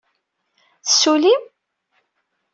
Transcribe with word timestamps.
Tessullim? 0.85 1.43